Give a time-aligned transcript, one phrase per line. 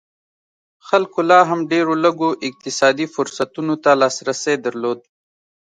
[0.87, 4.99] خلکو لا هم ډېرو لږو اقتصادي فرصتونو ته لاسرسی درلود.